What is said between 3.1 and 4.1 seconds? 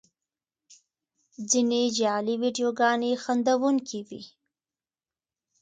خندوونکې